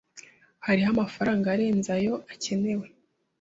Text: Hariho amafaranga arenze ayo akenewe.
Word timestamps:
Hariho 0.65 0.89
amafaranga 0.95 1.45
arenze 1.53 1.89
ayo 1.97 2.13
akenewe. 2.33 2.87